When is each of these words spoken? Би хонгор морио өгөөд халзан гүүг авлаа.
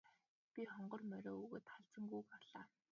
Би 0.55 0.61
хонгор 0.71 1.01
морио 1.11 1.33
өгөөд 1.43 1.65
халзан 1.75 2.03
гүүг 2.13 2.27
авлаа. 2.39 2.65